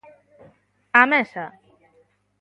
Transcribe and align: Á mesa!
Á 0.99 1.01
mesa! 1.11 1.45